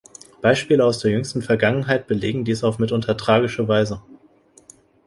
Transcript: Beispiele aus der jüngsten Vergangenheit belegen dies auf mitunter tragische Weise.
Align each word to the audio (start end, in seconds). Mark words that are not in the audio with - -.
Beispiele 0.41 0.83
aus 0.83 0.97
der 0.97 1.11
jüngsten 1.11 1.43
Vergangenheit 1.43 2.07
belegen 2.07 2.43
dies 2.43 2.63
auf 2.63 2.79
mitunter 2.79 3.15
tragische 3.17 3.67
Weise. 3.67 4.01